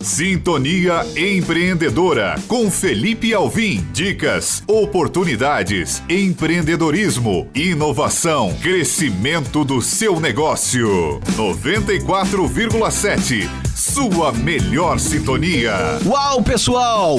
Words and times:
Sintonia 0.00 1.04
Empreendedora 1.16 2.36
com 2.46 2.70
Felipe 2.70 3.34
Alvim. 3.34 3.84
Dicas, 3.92 4.62
oportunidades, 4.66 6.00
empreendedorismo, 6.08 7.50
inovação, 7.52 8.56
crescimento 8.62 9.64
do 9.64 9.82
seu 9.82 10.20
negócio. 10.20 11.18
94,7. 11.36 13.50
Sua 13.74 14.30
melhor 14.32 15.00
sintonia. 15.00 15.98
Uau, 16.06 16.40
pessoal! 16.42 17.18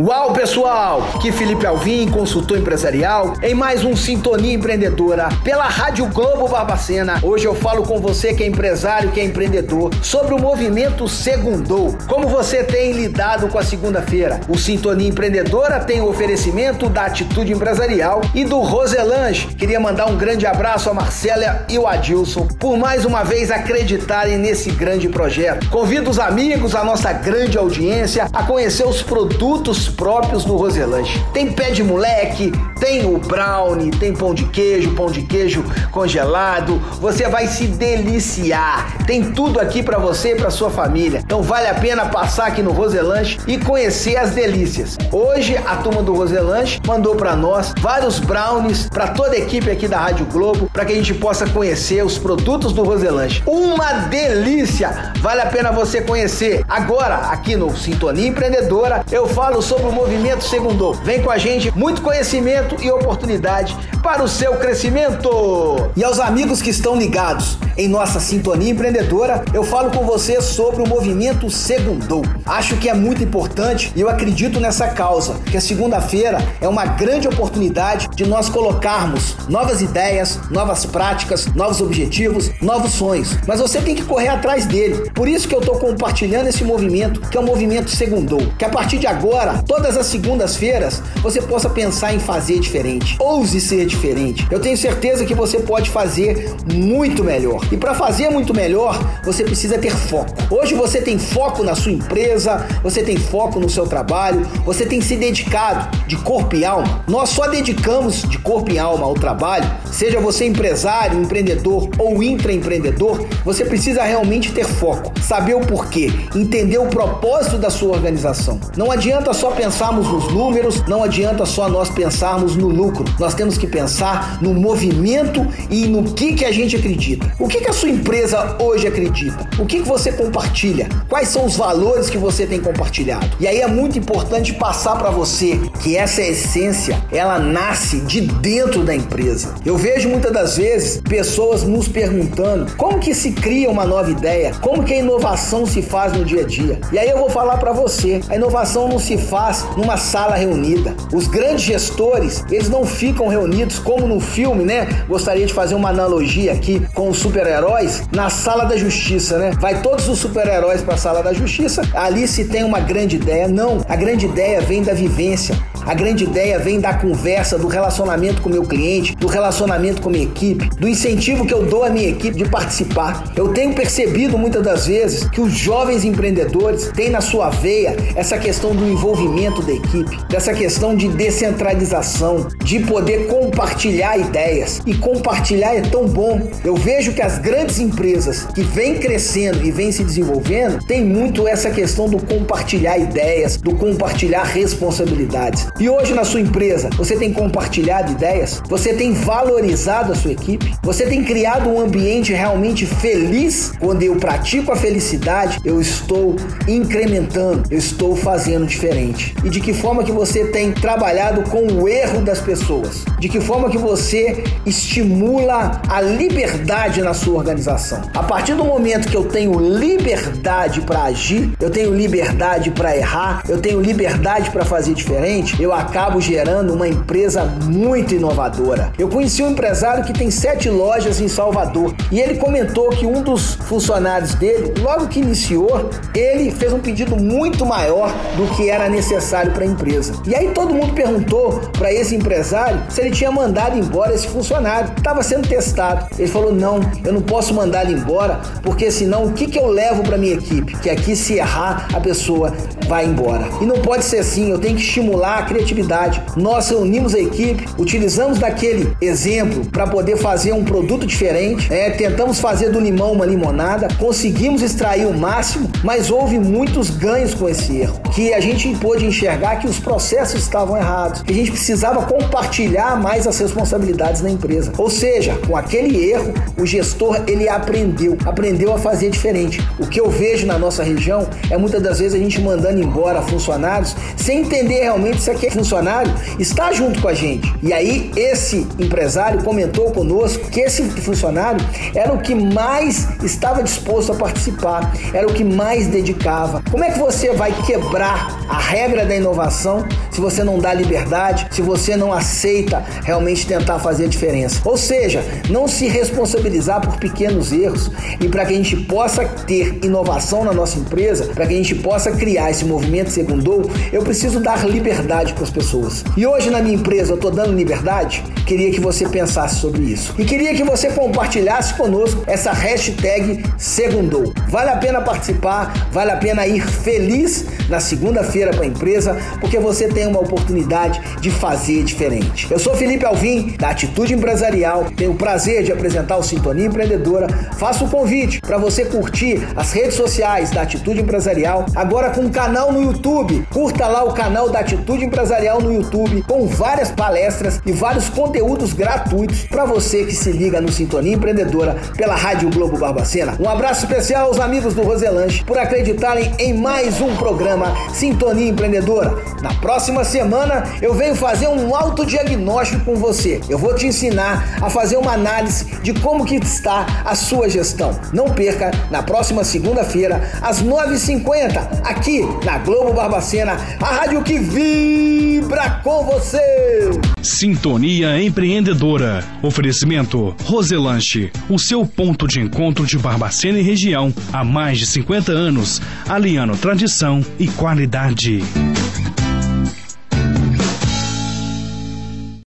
Uau, 0.00 0.32
pessoal! 0.32 1.02
Que 1.20 1.30
Felipe 1.30 1.66
Alvim, 1.66 2.08
consultor 2.08 2.58
empresarial, 2.58 3.34
em 3.42 3.54
mais 3.54 3.84
um 3.84 3.94
Sintonia 3.94 4.52
Empreendedora 4.52 5.28
pela 5.44 5.64
Rádio 5.64 6.06
Globo 6.06 6.48
Barbacena. 6.48 7.20
Hoje 7.22 7.44
eu 7.44 7.54
falo 7.54 7.82
com 7.82 8.00
você 8.00 8.32
que 8.32 8.42
é 8.42 8.46
empresário, 8.46 9.12
que 9.12 9.20
é 9.20 9.24
empreendedor, 9.24 9.94
sobre 10.02 10.34
o 10.34 10.38
movimento 10.38 11.06
Segundou. 11.06 11.96
Como 12.08 12.26
você 12.26 12.64
tem 12.64 12.92
lidado 12.92 13.48
com 13.48 13.58
a 13.58 13.62
segunda-feira? 13.62 14.40
O 14.48 14.56
Sintonia 14.56 15.08
Empreendedora 15.08 15.78
tem 15.78 16.00
o 16.00 16.08
oferecimento 16.08 16.88
da 16.88 17.02
Atitude 17.02 17.52
Empresarial 17.52 18.22
e 18.34 18.44
do 18.44 18.60
Roselange. 18.60 19.48
Queria 19.48 19.78
mandar 19.78 20.06
um 20.06 20.16
grande 20.16 20.46
abraço 20.46 20.88
a 20.88 20.94
Marcela 20.94 21.66
e 21.68 21.78
o 21.78 21.86
Adilson 21.86 22.48
por 22.58 22.78
mais 22.78 23.04
uma 23.04 23.22
vez 23.22 23.50
acreditarem 23.50 24.38
nesse 24.38 24.70
grande 24.70 25.08
projeto. 25.08 25.68
Convido 25.68 26.10
os 26.10 26.18
amigos, 26.18 26.74
a 26.74 26.82
nossa 26.82 27.12
grande 27.12 27.58
audiência, 27.58 28.26
a 28.32 28.42
conhecer 28.42 28.86
os 28.86 29.02
produtos 29.02 29.81
próprios 29.88 30.44
do 30.44 30.56
Roselanche. 30.56 31.24
Tem 31.32 31.52
pé 31.52 31.70
de 31.70 31.82
moleque, 31.82 32.52
tem 32.78 33.04
o 33.06 33.18
brownie, 33.18 33.90
tem 33.90 34.14
pão 34.14 34.34
de 34.34 34.44
queijo, 34.44 34.94
pão 34.94 35.10
de 35.10 35.22
queijo 35.22 35.64
congelado. 35.90 36.80
Você 37.00 37.28
vai 37.28 37.46
se 37.46 37.66
deliciar. 37.66 38.96
Tem 39.06 39.32
tudo 39.32 39.60
aqui 39.60 39.82
para 39.82 39.98
você 39.98 40.32
e 40.32 40.36
para 40.36 40.50
sua 40.50 40.70
família. 40.70 41.20
Então 41.24 41.42
vale 41.42 41.68
a 41.68 41.74
pena 41.74 42.06
passar 42.06 42.46
aqui 42.46 42.62
no 42.62 42.72
Roselanche 42.72 43.38
e 43.46 43.58
conhecer 43.58 44.16
as 44.16 44.30
delícias. 44.30 44.96
Hoje 45.10 45.56
a 45.56 45.76
turma 45.76 46.02
do 46.02 46.14
Roselanche 46.14 46.80
mandou 46.86 47.14
para 47.14 47.34
nós 47.36 47.74
vários 47.80 48.18
brownies 48.18 48.88
para 48.88 49.08
toda 49.08 49.34
a 49.34 49.38
equipe 49.38 49.70
aqui 49.70 49.88
da 49.88 49.98
Rádio 49.98 50.26
Globo 50.26 50.68
para 50.72 50.84
que 50.84 50.92
a 50.92 50.96
gente 50.96 51.14
possa 51.14 51.46
conhecer 51.48 52.04
os 52.04 52.18
produtos 52.18 52.72
do 52.72 52.82
Roselanche. 52.82 53.42
Uma 53.46 53.92
delícia! 54.08 55.12
Vale 55.18 55.40
a 55.40 55.46
pena 55.46 55.72
você 55.72 56.00
conhecer. 56.00 56.64
Agora 56.68 57.16
aqui 57.30 57.56
no 57.56 57.76
Sintonia 57.76 58.28
Empreendedora 58.28 59.04
eu 59.10 59.26
falo 59.26 59.60
sobre 59.60 59.71
o 59.76 59.92
movimento 59.92 60.44
Segundo. 60.44 60.92
Vem 61.04 61.22
com 61.22 61.30
a 61.30 61.38
gente, 61.38 61.70
muito 61.76 62.02
conhecimento 62.02 62.76
e 62.82 62.90
oportunidade 62.90 63.76
para 64.02 64.22
o 64.22 64.28
seu 64.28 64.56
crescimento. 64.56 65.90
E 65.96 66.04
aos 66.04 66.18
amigos 66.18 66.60
que 66.60 66.70
estão 66.70 66.96
ligados 66.96 67.56
em 67.76 67.88
nossa 67.88 68.20
Sintonia 68.20 68.70
Empreendedora, 68.70 69.44
eu 69.54 69.62
falo 69.62 69.90
com 69.90 70.04
você 70.04 70.40
sobre 70.40 70.82
o 70.82 70.88
movimento 70.88 71.50
Segundou. 71.50 72.22
Acho 72.44 72.76
que 72.76 72.88
é 72.88 72.94
muito 72.94 73.22
importante 73.22 73.92
e 73.94 74.00
eu 74.00 74.08
acredito 74.08 74.60
nessa 74.60 74.88
causa, 74.88 75.34
que 75.50 75.56
a 75.56 75.60
segunda-feira 75.60 76.38
é 76.60 76.68
uma 76.68 76.84
grande 76.84 77.28
oportunidade 77.28 78.08
de 78.14 78.26
nós 78.26 78.48
colocarmos 78.48 79.36
novas 79.48 79.80
ideias, 79.80 80.40
novas 80.50 80.84
práticas, 80.84 81.46
novos 81.54 81.80
objetivos, 81.80 82.50
novos 82.60 82.92
sonhos. 82.92 83.36
Mas 83.46 83.60
você 83.60 83.80
tem 83.80 83.94
que 83.94 84.04
correr 84.04 84.28
atrás 84.28 84.66
dele. 84.66 85.10
Por 85.14 85.28
isso 85.28 85.48
que 85.48 85.54
eu 85.54 85.60
estou 85.60 85.76
compartilhando 85.76 86.48
esse 86.48 86.64
movimento, 86.64 87.20
que 87.20 87.36
é 87.36 87.40
o 87.40 87.44
movimento 87.44 87.90
Segundou. 87.90 88.42
Que 88.58 88.64
a 88.64 88.68
partir 88.68 88.98
de 88.98 89.06
agora, 89.06 89.61
todas 89.66 89.96
as 89.96 90.06
segundas-feiras, 90.06 91.02
você 91.22 91.40
possa 91.40 91.68
pensar 91.68 92.14
em 92.14 92.18
fazer 92.18 92.58
diferente. 92.58 93.16
Ouse 93.18 93.60
ser 93.60 93.86
diferente. 93.86 94.46
Eu 94.50 94.60
tenho 94.60 94.76
certeza 94.76 95.24
que 95.24 95.34
você 95.34 95.58
pode 95.58 95.90
fazer 95.90 96.54
muito 96.72 97.24
melhor. 97.24 97.60
E 97.70 97.76
para 97.76 97.94
fazer 97.94 98.28
muito 98.28 98.54
melhor, 98.54 98.98
você 99.24 99.44
precisa 99.44 99.78
ter 99.78 99.94
foco. 99.94 100.32
Hoje 100.50 100.74
você 100.74 101.00
tem 101.00 101.18
foco 101.18 101.62
na 101.62 101.74
sua 101.74 101.92
empresa, 101.92 102.66
você 102.82 103.02
tem 103.02 103.16
foco 103.16 103.60
no 103.60 103.68
seu 103.68 103.86
trabalho, 103.86 104.42
você 104.64 104.84
tem 104.84 105.00
se 105.00 105.16
dedicado 105.16 105.96
de 106.06 106.16
corpo 106.16 106.56
e 106.56 106.64
alma. 106.64 107.04
Nós 107.08 107.30
só 107.30 107.46
dedicamos 107.48 108.22
de 108.22 108.38
corpo 108.38 108.70
e 108.70 108.78
alma 108.78 109.06
ao 109.06 109.14
trabalho, 109.14 109.70
seja 109.90 110.20
você 110.20 110.44
empresário, 110.44 111.20
empreendedor 111.20 111.88
ou 111.98 112.22
intraempreendedor, 112.22 113.24
você 113.44 113.64
precisa 113.64 114.02
realmente 114.02 114.52
ter 114.52 114.64
foco, 114.64 115.12
saber 115.20 115.54
o 115.54 115.60
porquê, 115.60 116.10
entender 116.34 116.78
o 116.78 116.86
propósito 116.86 117.58
da 117.58 117.70
sua 117.70 117.92
organização. 117.92 118.60
Não 118.76 118.90
adianta 118.90 119.32
só 119.32 119.51
pensarmos 119.52 120.08
nos 120.08 120.32
números, 120.32 120.82
não 120.86 121.02
adianta 121.02 121.46
só 121.46 121.68
nós 121.68 121.88
pensarmos 121.90 122.56
no 122.56 122.68
lucro. 122.68 123.04
Nós 123.18 123.34
temos 123.34 123.56
que 123.56 123.66
pensar 123.66 124.38
no 124.40 124.54
movimento 124.54 125.46
e 125.70 125.86
no 125.86 126.04
que, 126.14 126.34
que 126.34 126.44
a 126.44 126.52
gente 126.52 126.76
acredita. 126.76 127.32
O 127.38 127.46
que, 127.46 127.60
que 127.60 127.70
a 127.70 127.72
sua 127.72 127.90
empresa 127.90 128.56
hoje 128.60 128.86
acredita? 128.86 129.48
O 129.58 129.66
que, 129.66 129.80
que 129.82 129.88
você 129.88 130.12
compartilha? 130.12 130.88
Quais 131.08 131.28
são 131.28 131.46
os 131.46 131.56
valores 131.56 132.08
que 132.08 132.18
você 132.18 132.46
tem 132.46 132.60
compartilhado? 132.60 133.28
E 133.38 133.46
aí 133.46 133.60
é 133.60 133.66
muito 133.66 133.98
importante 133.98 134.54
passar 134.54 134.96
para 134.96 135.10
você 135.10 135.60
que 135.80 135.96
essa 135.96 136.22
essência, 136.22 136.98
ela 137.12 137.38
nasce 137.38 138.00
de 138.00 138.20
dentro 138.20 138.82
da 138.84 138.94
empresa. 138.94 139.54
Eu 139.64 139.76
vejo 139.76 140.08
muitas 140.08 140.32
das 140.32 140.56
vezes 140.56 141.00
pessoas 141.00 141.62
nos 141.62 141.88
perguntando 141.88 142.74
como 142.76 142.98
que 142.98 143.14
se 143.14 143.32
cria 143.32 143.70
uma 143.70 143.84
nova 143.84 144.10
ideia, 144.10 144.52
como 144.60 144.84
que 144.84 144.94
a 144.94 144.98
inovação 144.98 145.66
se 145.66 145.82
faz 145.82 146.12
no 146.12 146.24
dia 146.24 146.42
a 146.42 146.46
dia. 146.46 146.80
E 146.92 146.98
aí 146.98 147.08
eu 147.08 147.18
vou 147.18 147.28
falar 147.28 147.58
para 147.58 147.72
você, 147.72 148.20
a 148.28 148.36
inovação 148.36 148.88
não 148.88 148.98
se 148.98 149.18
faz 149.18 149.41
numa 149.76 149.96
sala 149.96 150.36
reunida. 150.36 150.94
Os 151.12 151.26
grandes 151.26 151.62
gestores, 151.62 152.44
eles 152.50 152.68
não 152.68 152.84
ficam 152.84 153.26
reunidos 153.28 153.78
como 153.78 154.06
no 154.06 154.20
filme, 154.20 154.64
né? 154.64 155.04
Gostaria 155.08 155.46
de 155.46 155.52
fazer 155.52 155.74
uma 155.74 155.88
analogia 155.88 156.52
aqui 156.52 156.80
com 156.94 157.08
os 157.08 157.18
super-heróis 157.18 158.02
na 158.12 158.30
sala 158.30 158.64
da 158.64 158.76
justiça, 158.76 159.38
né? 159.38 159.52
Vai 159.60 159.82
todos 159.82 160.08
os 160.08 160.18
super-heróis 160.18 160.82
para 160.82 160.94
a 160.94 160.98
sala 160.98 161.22
da 161.22 161.32
justiça, 161.32 161.82
ali 161.94 162.28
se 162.28 162.44
tem 162.44 162.62
uma 162.62 162.80
grande 162.80 163.16
ideia. 163.16 163.48
Não, 163.48 163.84
a 163.88 163.96
grande 163.96 164.26
ideia 164.26 164.60
vem 164.60 164.82
da 164.82 164.94
vivência. 164.94 165.56
A 165.84 165.94
grande 165.94 166.22
ideia 166.22 166.60
vem 166.60 166.78
da 166.78 166.94
conversa, 166.94 167.58
do 167.58 167.66
relacionamento 167.66 168.40
com 168.40 168.48
meu 168.48 168.62
cliente, 168.62 169.16
do 169.16 169.26
relacionamento 169.26 170.00
com 170.00 170.10
minha 170.10 170.24
equipe, 170.24 170.70
do 170.76 170.88
incentivo 170.88 171.44
que 171.44 171.52
eu 171.52 171.64
dou 171.64 171.82
à 171.82 171.90
minha 171.90 172.08
equipe 172.08 172.36
de 172.36 172.48
participar. 172.48 173.24
Eu 173.34 173.48
tenho 173.48 173.74
percebido 173.74 174.38
muitas 174.38 174.62
das 174.62 174.86
vezes 174.86 175.28
que 175.28 175.40
os 175.40 175.52
jovens 175.52 176.04
empreendedores 176.04 176.92
têm 176.94 177.10
na 177.10 177.20
sua 177.20 177.50
veia 177.50 177.96
essa 178.14 178.38
questão 178.38 178.76
do 178.76 178.86
envolvimento 178.86 179.31
da 179.32 179.72
equipe, 179.72 180.18
dessa 180.28 180.52
questão 180.52 180.94
de 180.94 181.08
descentralização, 181.08 182.48
de 182.62 182.80
poder 182.80 183.26
compartilhar 183.28 184.18
ideias. 184.18 184.80
E 184.86 184.94
compartilhar 184.94 185.74
é 185.74 185.80
tão 185.80 186.06
bom. 186.06 186.50
Eu 186.62 186.76
vejo 186.76 187.12
que 187.12 187.22
as 187.22 187.38
grandes 187.38 187.78
empresas 187.78 188.46
que 188.54 188.62
vêm 188.62 188.98
crescendo 188.98 189.64
e 189.64 189.70
vêm 189.70 189.90
se 189.90 190.04
desenvolvendo 190.04 190.84
têm 190.86 191.02
muito 191.04 191.48
essa 191.48 191.70
questão 191.70 192.08
do 192.08 192.18
compartilhar 192.24 192.98
ideias, 192.98 193.56
do 193.56 193.74
compartilhar 193.74 194.44
responsabilidades. 194.44 195.66
E 195.80 195.88
hoje 195.88 196.12
na 196.12 196.24
sua 196.24 196.40
empresa, 196.40 196.90
você 196.96 197.16
tem 197.16 197.32
compartilhado 197.32 198.12
ideias? 198.12 198.62
Você 198.68 198.92
tem 198.92 199.12
valorizado 199.12 200.12
a 200.12 200.14
sua 200.14 200.32
equipe? 200.32 200.74
Você 200.82 201.06
tem 201.06 201.24
criado 201.24 201.70
um 201.70 201.80
ambiente 201.80 202.32
realmente 202.32 202.84
feliz? 202.84 203.72
Quando 203.80 204.02
eu 204.02 204.16
pratico 204.16 204.72
a 204.72 204.76
felicidade, 204.76 205.58
eu 205.64 205.80
estou 205.80 206.36
incrementando, 206.68 207.62
eu 207.70 207.78
estou 207.78 208.14
fazendo 208.14 208.66
diferente. 208.66 209.21
E 209.44 209.50
de 209.50 209.60
que 209.60 209.72
forma 209.72 210.04
que 210.04 210.12
você 210.12 210.44
tem 210.46 210.72
trabalhado 210.72 211.42
com 211.50 211.66
o 211.66 211.88
erro 211.88 212.22
das 212.22 212.40
pessoas? 212.40 213.04
De 213.18 213.28
que 213.28 213.40
forma 213.40 213.70
que 213.70 213.78
você 213.78 214.44
estimula 214.66 215.80
a 215.88 216.00
liberdade 216.00 217.00
na 217.02 217.14
sua 217.14 217.38
organização? 217.38 218.00
A 218.14 218.22
partir 218.22 218.54
do 218.54 218.64
momento 218.64 219.08
que 219.08 219.16
eu 219.16 219.24
tenho 219.24 219.58
liberdade 219.58 220.80
para 220.80 221.04
agir, 221.04 221.52
eu 221.60 221.70
tenho 221.70 221.94
liberdade 221.94 222.70
para 222.70 222.96
errar, 222.96 223.42
eu 223.48 223.60
tenho 223.60 223.80
liberdade 223.80 224.50
para 224.50 224.64
fazer 224.64 224.94
diferente, 224.94 225.60
eu 225.62 225.72
acabo 225.72 226.20
gerando 226.20 226.72
uma 226.72 226.88
empresa 226.88 227.44
muito 227.44 228.14
inovadora. 228.14 228.92
Eu 228.98 229.08
conheci 229.08 229.42
um 229.42 229.50
empresário 229.50 230.04
que 230.04 230.12
tem 230.12 230.30
sete 230.30 230.68
lojas 230.68 231.20
em 231.20 231.28
Salvador 231.28 231.94
e 232.10 232.20
ele 232.20 232.36
comentou 232.36 232.90
que 232.90 233.06
um 233.06 233.22
dos 233.22 233.54
funcionários 233.54 234.34
dele, 234.34 234.74
logo 234.80 235.08
que 235.08 235.20
iniciou, 235.20 235.90
ele 236.14 236.50
fez 236.50 236.72
um 236.72 236.80
pedido 236.80 237.16
muito 237.16 237.64
maior 237.64 238.12
do 238.36 238.46
que 238.54 238.68
era 238.68 238.88
necessário 238.88 239.11
para 239.52 239.64
a 239.64 239.66
empresa. 239.66 240.14
E 240.26 240.34
aí 240.34 240.50
todo 240.50 240.74
mundo 240.74 240.92
perguntou 240.94 241.60
para 241.72 241.92
esse 241.92 242.14
empresário 242.14 242.82
se 242.88 243.00
ele 243.00 243.10
tinha 243.10 243.30
mandado 243.30 243.78
embora 243.78 244.14
esse 244.14 244.26
funcionário. 244.26 244.92
Estava 244.96 245.22
sendo 245.22 245.48
testado. 245.48 246.06
Ele 246.18 246.28
falou: 246.28 246.52
não, 246.52 246.80
eu 247.04 247.12
não 247.12 247.22
posso 247.22 247.52
mandar 247.54 247.84
ele 247.84 247.94
embora 248.00 248.40
porque 248.62 248.90
senão 248.90 249.24
o 249.24 249.32
que, 249.32 249.46
que 249.46 249.58
eu 249.58 249.66
levo 249.66 250.02
para 250.02 250.16
minha 250.16 250.34
equipe? 250.34 250.76
Que 250.78 250.90
aqui 250.90 251.16
se 251.16 251.34
errar 251.34 251.88
a 251.92 252.00
pessoa 252.00 252.52
vai 252.88 253.06
embora. 253.06 253.48
E 253.60 253.66
não 253.66 253.76
pode 253.80 254.04
ser 254.04 254.18
assim. 254.18 254.50
Eu 254.50 254.58
tenho 254.58 254.76
que 254.76 254.82
estimular 254.82 255.38
a 255.38 255.42
criatividade. 255.42 256.22
Nós 256.36 256.68
reunimos 256.68 257.14
a 257.14 257.20
equipe, 257.20 257.66
utilizamos 257.78 258.38
daquele 258.38 258.94
exemplo 259.00 259.64
para 259.70 259.86
poder 259.86 260.16
fazer 260.16 260.52
um 260.52 260.64
produto 260.64 261.06
diferente. 261.06 261.72
É, 261.72 261.90
tentamos 261.90 262.38
fazer 262.38 262.70
do 262.70 262.80
limão 262.80 263.12
uma 263.12 263.26
limonada, 263.26 263.88
conseguimos 263.98 264.62
extrair 264.62 265.06
o 265.06 265.14
máximo, 265.16 265.70
mas 265.82 266.10
houve 266.10 266.38
muitos 266.38 266.90
ganhos 266.90 267.34
com 267.34 267.48
esse 267.48 267.78
erro. 267.78 268.00
Que 268.14 268.32
a 268.32 268.40
gente 268.40 268.68
pôde 268.76 269.01
de 269.02 269.08
enxergar 269.08 269.56
que 269.56 269.66
os 269.66 269.78
processos 269.78 270.40
estavam 270.40 270.76
errados, 270.76 271.22
que 271.22 271.32
a 271.32 271.34
gente 271.34 271.50
precisava 271.50 272.02
compartilhar 272.06 272.96
mais 273.00 273.26
as 273.26 273.38
responsabilidades 273.38 274.22
na 274.22 274.30
empresa. 274.30 274.72
Ou 274.78 274.88
seja, 274.88 275.36
com 275.46 275.56
aquele 275.56 276.10
erro, 276.10 276.32
o 276.56 276.64
gestor 276.64 277.22
ele 277.26 277.48
aprendeu, 277.48 278.16
aprendeu 278.24 278.72
a 278.72 278.78
fazer 278.78 279.10
diferente. 279.10 279.60
O 279.80 279.86
que 279.86 280.00
eu 280.00 280.08
vejo 280.08 280.46
na 280.46 280.56
nossa 280.56 280.84
região 280.84 281.28
é 281.50 281.56
muitas 281.56 281.82
das 281.82 281.98
vezes 281.98 282.14
a 282.14 282.18
gente 282.18 282.40
mandando 282.40 282.80
embora 282.80 283.20
funcionários 283.22 283.96
sem 284.16 284.42
entender 284.42 284.82
realmente 284.82 285.20
se 285.20 285.30
aquele 285.30 285.52
funcionário 285.52 286.12
está 286.38 286.72
junto 286.72 287.00
com 287.02 287.08
a 287.08 287.14
gente. 287.14 287.52
E 287.62 287.72
aí 287.72 288.10
esse 288.14 288.66
empresário 288.78 289.42
comentou 289.42 289.90
conosco 289.90 290.48
que 290.48 290.60
esse 290.60 290.82
funcionário 290.84 291.64
era 291.94 292.12
o 292.12 292.20
que 292.20 292.34
mais 292.34 293.08
estava 293.22 293.62
disposto 293.62 294.12
a 294.12 294.14
participar, 294.14 294.92
era 295.12 295.26
o 295.26 295.32
que 295.32 295.42
mais 295.42 295.88
dedicava. 295.88 296.62
Como 296.70 296.84
é 296.84 296.90
que 296.90 296.98
você 296.98 297.32
vai 297.32 297.52
quebrar 297.66 298.38
a 298.48 298.58
regra 298.58 298.81
da 298.88 299.16
inovação 299.16 299.86
se 300.10 300.20
você 300.20 300.42
não 300.42 300.58
dá 300.58 300.74
liberdade, 300.74 301.46
se 301.50 301.62
você 301.62 301.96
não 301.96 302.12
aceita 302.12 302.84
realmente 303.04 303.46
tentar 303.46 303.78
fazer 303.78 304.04
a 304.04 304.08
diferença? 304.08 304.60
Ou 304.64 304.76
seja, 304.76 305.24
não 305.48 305.68
se 305.68 305.86
responsabilizar 305.86 306.80
por 306.80 306.96
pequenos 306.96 307.52
erros 307.52 307.90
e 308.20 308.28
para 308.28 308.44
que 308.44 308.52
a 308.52 308.56
gente 308.56 308.76
possa 308.76 309.24
ter 309.44 309.78
inovação 309.84 310.44
na 310.44 310.52
nossa 310.52 310.78
empresa, 310.78 311.26
para 311.34 311.46
que 311.46 311.54
a 311.54 311.56
gente 311.56 311.74
possa 311.76 312.12
criar 312.12 312.50
esse 312.50 312.64
movimento 312.64 313.10
segundou, 313.10 313.70
eu 313.92 314.02
preciso 314.02 314.40
dar 314.40 314.66
liberdade 314.66 315.32
para 315.34 315.44
as 315.44 315.50
pessoas. 315.50 316.04
E 316.16 316.26
hoje 316.26 316.50
na 316.50 316.60
minha 316.60 316.74
empresa 316.74 317.12
eu 317.12 317.16
estou 317.16 317.30
dando 317.30 317.52
liberdade? 317.52 318.24
Queria 318.46 318.70
que 318.70 318.80
você 318.80 319.08
pensasse 319.08 319.60
sobre 319.60 319.82
isso. 319.82 320.14
E 320.18 320.24
queria 320.24 320.54
que 320.54 320.64
você 320.64 320.90
compartilhasse 320.90 321.74
conosco 321.74 322.22
essa 322.26 322.52
hashtag 322.52 323.44
Segundou. 323.56 324.32
Vale 324.48 324.70
a 324.70 324.76
pena 324.76 325.00
participar, 325.00 325.88
vale 325.92 326.10
a 326.10 326.16
pena 326.16 326.46
ir 326.46 326.60
feliz 326.60 327.46
na 327.68 327.80
segunda-feira 327.80 328.52
para 328.52 328.64
a 328.64 328.66
empresa, 328.66 329.16
porque 329.40 329.58
você 329.58 329.88
tem 329.88 330.06
uma 330.06 330.20
oportunidade 330.20 331.00
de 331.20 331.30
fazer 331.30 331.82
diferente. 331.84 332.48
Eu 332.50 332.58
sou 332.58 332.74
Felipe 332.74 333.04
Alvim, 333.04 333.54
da 333.58 333.70
Atitude 333.70 334.14
Empresarial, 334.14 334.86
tenho 334.96 335.12
o 335.12 335.16
prazer 335.16 335.62
de 335.62 335.72
apresentar 335.72 336.16
o 336.16 336.22
Sintonia 336.22 336.66
Empreendedora. 336.66 337.26
Faço 337.56 337.84
o 337.84 337.88
convite 337.88 338.40
para 338.40 338.58
você 338.58 338.84
curtir 338.84 339.31
as 339.56 339.72
redes 339.72 339.94
sociais 339.94 340.50
da 340.50 340.62
Atitude 340.62 341.00
Empresarial, 341.00 341.66
agora 341.74 342.10
com 342.10 342.22
um 342.22 342.30
canal 342.30 342.72
no 342.72 342.82
YouTube. 342.82 343.46
Curta 343.52 343.86
lá 343.86 344.04
o 344.04 344.12
canal 344.12 344.48
da 344.48 344.60
Atitude 344.60 345.04
Empresarial 345.04 345.60
no 345.60 345.72
YouTube, 345.72 346.22
com 346.26 346.46
várias 346.46 346.90
palestras 346.90 347.60
e 347.64 347.72
vários 347.72 348.08
conteúdos 348.08 348.72
gratuitos 348.72 349.44
para 349.44 349.64
você 349.64 350.04
que 350.04 350.14
se 350.14 350.30
liga 350.32 350.60
no 350.60 350.70
Sintonia 350.70 351.14
Empreendedora 351.14 351.76
pela 351.96 352.14
Rádio 352.14 352.50
Globo 352.50 352.78
Barbacena. 352.78 353.36
Um 353.38 353.48
abraço 353.48 353.84
especial 353.84 354.26
aos 354.26 354.40
amigos 354.40 354.74
do 354.74 354.82
Roselanche 354.82 355.44
por 355.44 355.58
acreditarem 355.58 356.32
em 356.38 356.54
mais 356.54 357.00
um 357.00 357.14
programa 357.16 357.74
Sintonia 357.92 358.48
Empreendedora. 358.48 359.16
Na 359.42 359.54
próxima 359.54 360.04
semana 360.04 360.64
eu 360.80 360.94
venho 360.94 361.14
fazer 361.14 361.48
um 361.48 361.74
autodiagnóstico 361.74 362.84
com 362.84 362.96
você. 362.96 363.40
Eu 363.48 363.58
vou 363.58 363.74
te 363.74 363.86
ensinar 363.86 364.58
a 364.60 364.70
fazer 364.70 364.96
uma 364.96 365.12
análise 365.12 365.64
de 365.82 365.92
como 365.94 366.24
que 366.24 366.36
está 366.36 366.86
a 367.04 367.14
sua 367.14 367.48
gestão. 367.48 367.98
Não 368.12 368.26
perca 368.26 368.70
na 368.90 369.02
próxima 369.22 369.44
segunda-feira 369.44 370.20
às 370.42 370.64
9h50 370.64 371.82
aqui 371.84 372.22
na 372.44 372.58
Globo 372.58 372.92
Barbacena, 372.92 373.52
a 373.80 373.86
rádio 373.86 374.20
que 374.24 374.36
vibra 374.36 375.80
com 375.84 376.02
você. 376.02 376.90
Sintonia 377.22 378.20
Empreendedora. 378.20 379.22
Oferecimento 379.40 380.34
Roselanche, 380.42 381.30
o 381.48 381.56
seu 381.56 381.86
ponto 381.86 382.26
de 382.26 382.40
encontro 382.40 382.84
de 382.84 382.98
Barbacena 382.98 383.60
e 383.60 383.62
região 383.62 384.12
há 384.32 384.42
mais 384.42 384.78
de 384.78 384.86
50 384.88 385.30
anos, 385.30 385.80
alinhando 386.08 386.56
tradição 386.56 387.24
e 387.38 387.46
qualidade. 387.46 388.42